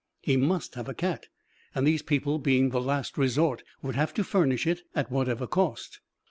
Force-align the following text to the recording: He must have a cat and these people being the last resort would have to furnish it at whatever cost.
He 0.23 0.35
must 0.35 0.73
have 0.73 0.89
a 0.89 0.95
cat 0.95 1.27
and 1.75 1.85
these 1.85 2.01
people 2.01 2.39
being 2.39 2.69
the 2.69 2.81
last 2.81 3.19
resort 3.19 3.61
would 3.83 3.93
have 3.93 4.15
to 4.15 4.23
furnish 4.23 4.65
it 4.65 4.81
at 4.95 5.11
whatever 5.11 5.45
cost. 5.45 5.99